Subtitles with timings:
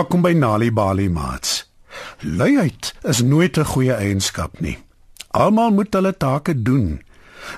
[0.00, 1.66] Welkom by Nali Bali Mats.
[2.24, 4.78] Luiheid is nooit 'n goeie eienskap nie.
[5.30, 7.02] Almal moet hulle take doen.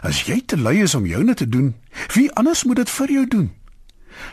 [0.03, 1.77] As jy te lui is om joune te doen,
[2.15, 3.53] wie anders moet dit vir jou doen?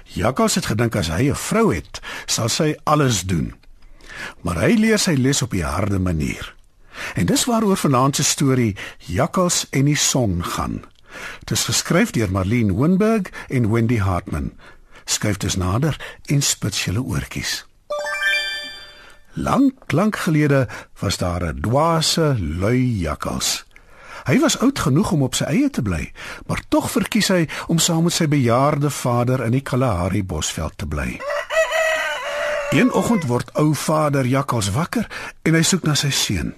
[0.03, 3.53] Jakkals het gedink as hy 'n vrou het, sal sy alles doen.
[4.41, 6.55] Maar hy leer sy les op 'n harde manier.
[7.13, 10.81] En dis waaroor vanaand se storie Jakkals en die son gaan.
[11.39, 14.51] Dit is geskryf deur Marlene Winberg en Wendy Hartman.
[15.05, 17.68] Skryf dit nader en spits julle oortjies.
[19.39, 20.67] Lank, lank gelede
[20.99, 23.65] was daar 'n dwaase, lui jakkals.
[24.23, 26.11] Hy was oud genoeg om op sy eie te bly,
[26.47, 30.85] maar tog verkies hy om saam met sy bejaarde vader in die Kalahari bosveld te
[30.85, 31.21] bly.
[32.69, 35.07] Een oggend word ou vader jakkals wakker
[35.41, 36.53] en hy soek na sy seun.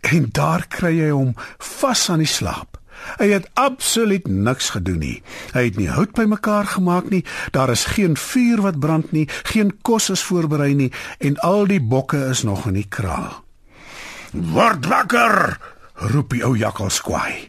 [0.00, 2.78] En daar kry hy hom vas aan die slaap.
[3.18, 5.22] Hy het absoluut niks gedoen nie.
[5.52, 7.24] Hy het nie hout bymekaar gemaak nie.
[7.50, 11.80] Daar is geen vuur wat brand nie, geen kos is voorberei nie en al die
[11.80, 13.44] bokke is nog in die kraal.
[14.32, 15.58] "Word wakker!"
[15.94, 17.48] roep die ou jakkals kwaai.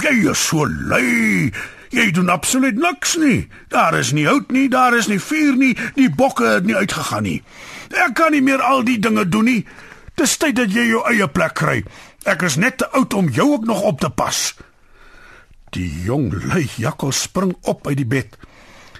[0.00, 1.52] "Jy is so lui.
[1.94, 3.48] Jy doen absoluut niks nie.
[3.68, 7.22] Daar is nie hout nie, daar is nie vuur nie, die bokke het nie uitgegaan
[7.22, 7.42] nie.
[7.94, 9.66] Ek kan nie meer al die dinge doen nie.
[10.18, 11.84] Dis tyd dat jy jou eie plek kry.
[12.24, 14.54] Ek is net te oud om jou ook nog op te pas."
[15.74, 18.36] Die jong lui jakkal spring op uit die bed.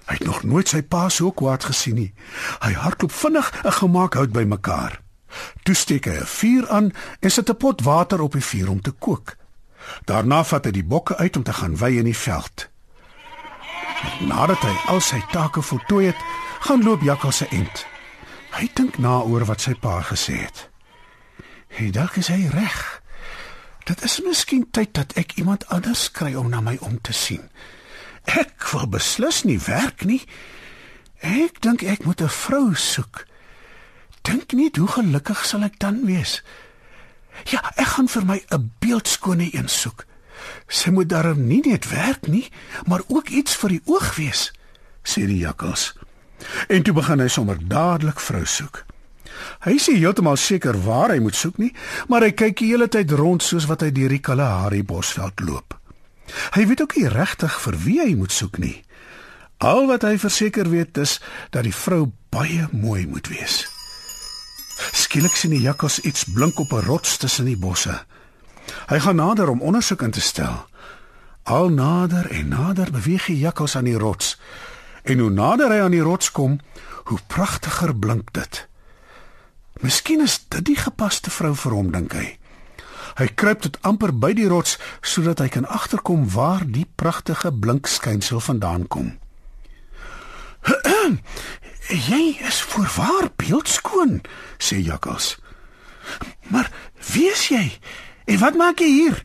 [0.04, 2.12] Hy het nog nooit sy pa so kwaad gesien nie.
[2.60, 5.00] Hy hardloop vinnig 'n gemaak hout bymekaar.
[5.62, 8.80] Toe steek hy 'n vuur aan en sit 'n pot water op die vuur om
[8.80, 9.36] te kook.
[10.04, 12.68] Daarna vat hy die bokke uit om te gaan wei in die veld.
[14.20, 16.20] Nadat hy al sy take voltooi het,
[16.60, 17.86] gaan loop jakkal se end.
[18.50, 20.68] Hy dink na oor wat sy pa gesê het.
[21.68, 22.93] Hy is hy reg.
[23.84, 27.42] Dit is miskien tyd dat ek iemand anders kry om na my om te sien.
[28.24, 30.22] Ek wil beslis nie werk nie.
[31.20, 33.26] Ek dink ek moet 'n vrou soek.
[34.22, 36.42] Dink nie hoe gelukkig sal ek dan wees.
[37.44, 40.06] Ja, ek gaan vir my 'n beeldskone een soek.
[40.68, 42.50] Sy moet darm nie net werk nie,
[42.86, 44.52] maar ook iets vir die oog wees,
[45.02, 45.92] sê die jakkals.
[46.68, 48.84] En toe begin hy sommer dadelik vrou soek.
[49.64, 51.72] Hy sê heeltemal seker waar hy moet soek nie,
[52.08, 55.78] maar hy kyk die hele tyd rond soos wat hy deur die Kalahari bosveld loop.
[56.54, 58.82] Hy weet ook nie regtig vir wie hy moet soek nie.
[59.64, 61.20] Al wat hy verseker weet is
[61.54, 63.64] dat die vrou baie mooi moet wees.
[64.92, 68.04] Skielik sien die jakkals iets blink op 'n rots tussen die bosse.
[68.88, 70.66] Hy gaan nader om ondersoek in te stel.
[71.42, 74.38] Al nader en nader beweeg die jakkals aan die rots.
[75.02, 76.60] En hoe nader hy aan die rots kom,
[77.04, 78.68] hoe pragtiger blink dit.
[79.82, 82.38] Miskien is dit die gepaste vrou vir hom dink hy.
[83.18, 87.86] Hy kruip tot amper by die rots sodat hy kan agterkom waar die pragtige blink
[87.90, 89.12] skynsel vandaan kom.
[92.08, 94.22] "Jy is voorwaar beeldskoon,"
[94.58, 95.36] sê Jakkals.
[96.48, 96.70] "Maar
[97.12, 97.78] wie is jy?
[98.24, 99.24] En wat maak jy hier?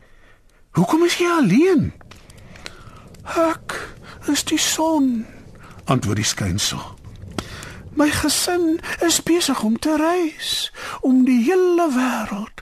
[0.72, 1.94] Hoekom is jy alleen?"
[3.24, 3.96] "Ek
[4.28, 5.26] is die son,"
[5.86, 6.99] antwoord die skynsel.
[8.00, 10.72] My gesin is besig om te reis
[11.02, 12.62] om die hele wêreld.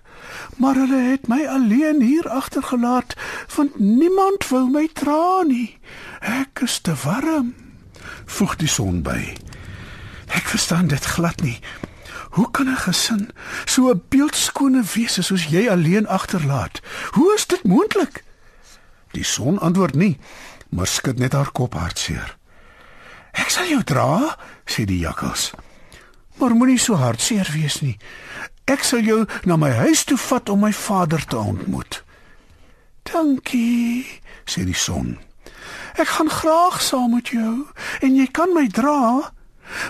[0.58, 3.14] Maar hulle het my alleen hier agtergelaat
[3.56, 5.78] want niemand wou my dra nie.
[6.20, 7.54] Ek is te warm.
[8.26, 9.38] Voeg die son by.
[10.34, 11.60] Ek verstaan dit glad nie.
[12.34, 13.30] Hoe kan 'n gesin
[13.66, 16.82] so 'n beeldskone wese soos jy alleen agterlaat?
[17.12, 18.24] Hoe is dit moontlik?
[19.12, 20.18] Die son antwoord nie,
[20.70, 22.38] maar skud net haar kop hartseer.
[23.38, 25.52] Ek sal jou dra, sê die jakkals.
[26.38, 27.96] Maar moenie so hartseer wees nie.
[28.68, 32.02] Ek sal jou na my huis toe vat om my vader te ontmoet.
[33.08, 34.06] Dankie,
[34.46, 35.16] sê die son.
[35.98, 37.66] Ek gaan graag saam met jou
[38.06, 39.32] en jy kan my dra.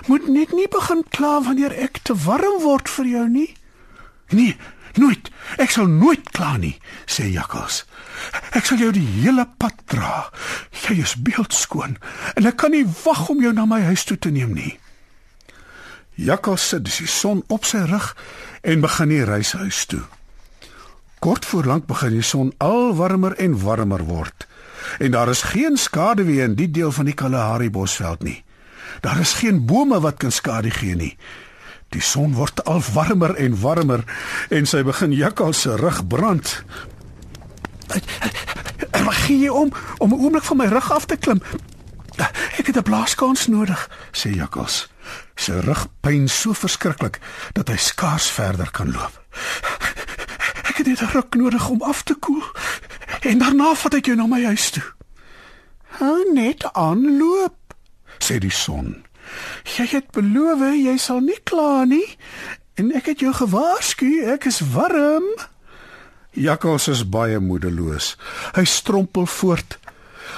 [0.06, 3.50] Moet net nie begin kla wanneer ek te warm word vir jou nie.
[4.30, 4.56] Nee,
[4.98, 5.30] nooit.
[5.58, 6.74] Ek sal nooit kla nie,
[7.06, 7.84] sê jakkals.
[8.56, 10.28] Ek sal jou die hele pad dra.
[10.84, 11.96] Jy is beeldskoon
[12.34, 14.74] en ek kan nie wag om jou na my huis toe te neem nie.
[16.18, 18.10] Jakkals sit die son op sy rug
[18.66, 20.02] en begin die reis huis toe.
[21.22, 24.46] Kort voor lank begin die son al warmer en warmer word.
[24.98, 28.42] En daar is geen skade weer in die deel van die Kalahari bosveld nie.
[29.00, 31.16] Daar is geen bome wat kan skade gee nie.
[31.88, 34.04] Die son word al warmer en warmer
[34.52, 36.62] en sy begin jakkals se rug brand.
[37.88, 41.40] Ek gee jy om om 'n oomblik van my rug af te klim.
[42.58, 44.88] Ek het 'n blaaskans nodig, sê jakkals.
[45.34, 47.18] Sy rug pyn so verskriklik
[47.52, 49.22] dat hy skaars verder kan loop.
[50.68, 52.44] Ek het net 'n ruk nodig om af te koel
[53.20, 54.84] en daarna vat ek jou na my huis toe.
[55.98, 57.74] Hou net aan loop,
[58.18, 59.07] sê die son.
[59.76, 62.16] Jy het beloof jy sal nie kla nie.
[62.74, 65.26] En ek het jou gewaarsku, ek is warm.
[66.30, 68.16] Jakkals is baie moedeloos.
[68.54, 69.78] Hy strompel voort.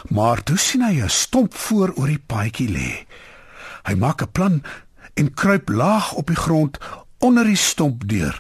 [0.08, 3.06] Maar toe sien hy 'n stomp voor oor die paadjie lê.
[3.84, 4.62] Hy maak 'n plan
[5.14, 6.78] en kruip laag op die grond
[7.18, 8.38] onder die stomp deur,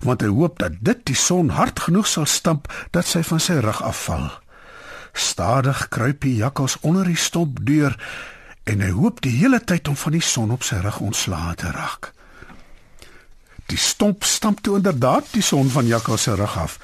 [0.00, 3.58] want hy hoop dat dit die son hard genoeg sal stamp dat sy van sy
[3.64, 4.30] rug afval.
[5.12, 7.96] Stadig kruip die jakkals onder die stomp deur
[8.64, 11.70] en hy hoop die hele tyd om van die son op sy rug ontslae te
[11.74, 12.12] raak.
[13.70, 16.78] Die stomp stamp toe inderdaad die son van jakkals se rug af,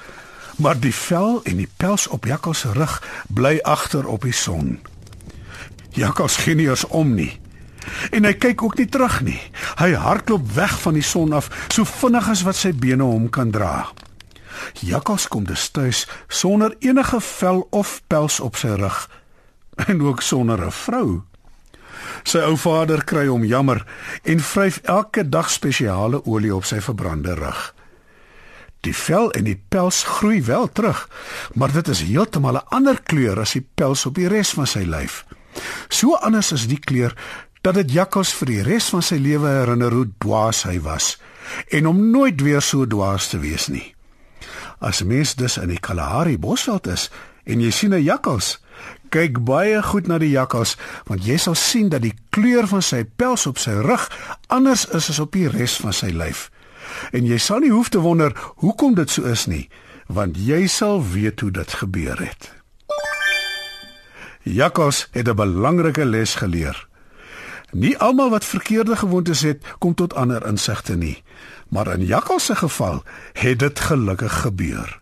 [0.57, 4.79] maar die vel en die pels op jakkals se rug bly agter op die son.
[5.95, 7.31] Jakkals gee nie eens om nie.
[8.11, 9.39] En hy kyk ook nie terug nie.
[9.79, 13.51] Hy hardloop weg van die son af so vinnig as wat sy bene hom kan
[13.55, 13.89] dra.
[14.83, 19.07] Jakkals kom dus tuis sonder enige vel of pels op sy rug
[19.87, 21.28] en ook sonder 'n vrou.
[22.23, 23.83] Sy ou vader kry hom jammer
[24.23, 27.73] en vryf elke dag spesiale olie op sy verbrande rug.
[28.81, 31.09] Die vel en die pels groei wel terug,
[31.53, 34.83] maar dit is heeltemal 'n ander kleur as die pels op die res van sy
[34.87, 35.25] lyf.
[35.89, 37.15] So anders is die kleur
[37.61, 41.17] dat dit Jakkals vir die res van sy lewe herinner hoe dwaas hy was
[41.67, 43.95] en om nooit weer so dwaas te wees nie.
[44.79, 47.09] As mens dus in die Kalahari Bosveld is
[47.43, 48.59] en jy sien 'n jakkals,
[49.09, 50.75] kyk baie goed na die jakkals
[51.07, 54.09] want jy sal sien dat die kleur van sy pels op sy rug
[54.47, 56.49] anders is as op die res van sy lyf.
[57.11, 58.33] En jy sal nie hoef te wonder
[58.63, 59.69] hoekom dit so is nie,
[60.07, 62.53] want jy sal weet hoe dit gebeur het.
[64.43, 66.87] Jakkals het 'n belangrike les geleer.
[67.71, 71.23] Nie almal wat verkeerde gewoontes het, kom tot ander insigte nie,
[71.69, 73.03] maar in Jakkals se geval
[73.33, 75.01] het dit gelukkig gebeur.